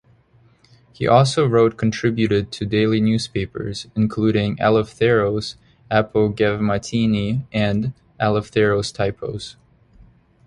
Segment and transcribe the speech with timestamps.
[0.93, 5.57] He also wrote contributed to daily newspapers including "Eleftheros",
[5.91, 9.57] "Apogevmatini", and "Eleftheros Typos".